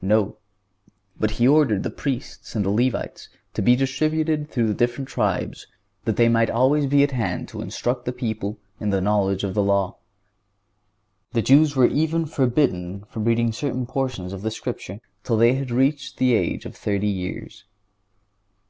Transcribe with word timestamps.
No; 0.00 0.38
but 1.20 1.32
He 1.32 1.46
ordered 1.46 1.82
the 1.82 1.90
Priests 1.90 2.54
and 2.54 2.64
the 2.64 2.70
Levites 2.70 3.28
to 3.52 3.60
be 3.60 3.76
distributed 3.76 4.48
through 4.48 4.68
the 4.68 4.72
different 4.72 5.06
tribes, 5.06 5.66
that 6.06 6.16
they 6.16 6.30
might 6.30 6.48
always 6.48 6.86
be 6.86 7.02
at 7.02 7.10
hand 7.10 7.46
to 7.50 7.60
instruct 7.60 8.06
the 8.06 8.12
people 8.12 8.58
in 8.80 8.88
the 8.88 9.02
knowledge 9.02 9.44
of 9.44 9.52
the 9.52 9.62
law. 9.62 9.96
The 11.32 11.42
Jews 11.42 11.76
were 11.76 11.88
even 11.88 12.24
forbidden 12.24 13.04
to 13.12 13.20
read 13.20 13.54
certain 13.54 13.84
portions 13.84 14.32
of 14.32 14.40
the 14.40 14.50
Scripture 14.50 14.98
till 15.24 15.36
they 15.36 15.56
had 15.56 15.70
reached 15.70 16.16
the 16.16 16.32
age 16.32 16.64
of 16.64 16.74
thirty 16.74 17.06
years. 17.08 17.66